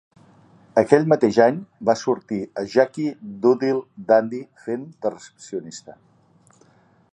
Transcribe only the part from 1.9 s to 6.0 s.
sortir a 'Yankee Doodle Dandy' fent de recepcionista.